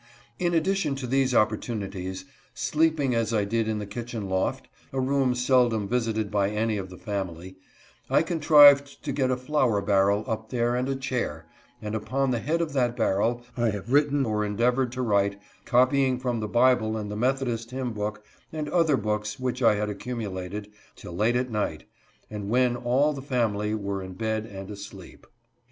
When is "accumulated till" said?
19.91-21.13